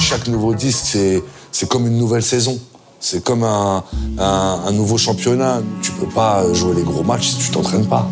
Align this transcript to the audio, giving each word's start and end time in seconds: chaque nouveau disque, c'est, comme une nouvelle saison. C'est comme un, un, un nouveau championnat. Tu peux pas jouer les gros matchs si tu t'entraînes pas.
chaque 0.00 0.26
nouveau 0.28 0.54
disque, 0.54 0.96
c'est, 1.52 1.68
comme 1.68 1.86
une 1.86 1.98
nouvelle 1.98 2.22
saison. 2.22 2.58
C'est 2.98 3.22
comme 3.24 3.44
un, 3.44 3.82
un, 4.18 4.60
un 4.66 4.72
nouveau 4.72 4.98
championnat. 4.98 5.62
Tu 5.82 5.92
peux 5.92 6.08
pas 6.08 6.44
jouer 6.52 6.74
les 6.74 6.82
gros 6.82 7.02
matchs 7.02 7.28
si 7.28 7.38
tu 7.38 7.50
t'entraînes 7.50 7.86
pas. 7.86 8.08